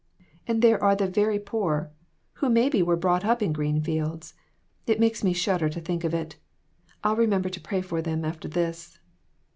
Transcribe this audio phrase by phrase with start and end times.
[0.47, 1.91] And there are the very poor,
[2.41, 4.33] who maybe were brought up in green fields.
[4.87, 6.37] It makes me shudder to think of it.
[7.03, 8.97] I'll remember to pray for them after this."